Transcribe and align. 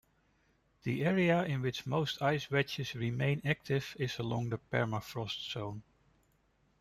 The 0.81 1.05
area 1.05 1.43
in 1.43 1.61
which 1.61 1.85
most 1.85 2.23
ice 2.23 2.49
wedges 2.49 2.95
remain 2.95 3.39
active 3.45 3.95
is 3.99 4.17
along 4.17 4.49
the 4.49 4.57
permafrost 4.57 5.51
zone. 5.51 5.83